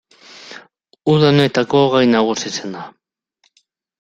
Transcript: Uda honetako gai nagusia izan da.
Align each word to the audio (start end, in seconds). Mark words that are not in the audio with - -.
Uda 1.13 1.27
honetako 1.33 1.83
gai 1.95 2.01
nagusia 2.15 2.53
izan 2.53 2.75
da. 2.79 2.89